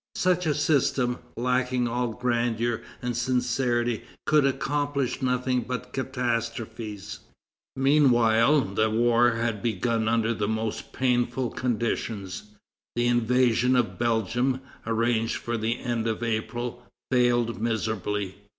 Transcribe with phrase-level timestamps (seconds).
[0.15, 7.19] Such a system, lacking all grandeur and sincerity, could accomplish nothing but catastrophes.
[7.75, 12.45] Meanwhile, the war had begun under the most painful conditions.
[12.95, 18.37] The invasion of Belgium, arranged for the end of April, failed miserably.